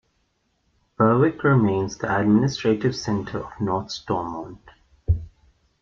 [0.97, 4.59] Berwick remains the administrative centre of North Stormont.